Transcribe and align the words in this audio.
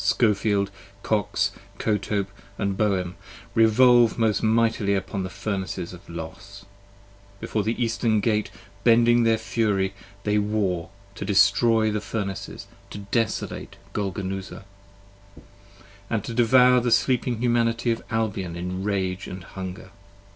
Scofield, 0.03 0.71
Kox, 1.03 1.51
Kotope 1.77 2.31
and 2.57 2.75
Bowen, 2.75 3.13
revolve 3.53 4.17
most 4.17 4.41
mightily 4.41 4.95
upon 4.95 5.21
The 5.21 5.29
Furnace 5.29 5.77
of 5.93 6.09
Los: 6.09 6.65
before 7.39 7.61
the 7.61 7.79
eastern 7.79 8.19
gate 8.19 8.49
bending 8.83 9.21
their 9.25 9.37
fury 9.37 9.93
They 10.23 10.39
war, 10.39 10.89
to 11.13 11.23
destroy 11.23 11.91
the 11.91 12.01
Furnaces, 12.01 12.65
to 12.89 12.97
desolate 12.97 13.75
Golgonooza: 13.93 14.63
30 15.35 15.43
And 16.09 16.23
to 16.23 16.33
devour 16.33 16.79
the 16.79 16.89
Sleeping 16.89 17.37
Humanity 17.39 17.91
of 17.91 18.01
Albion 18.09 18.55
in 18.55 18.83
rage 18.83 19.29
& 19.41 19.43
hunger. 19.53 19.91